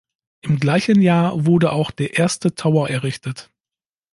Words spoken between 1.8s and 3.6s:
der erste Tower errichtet.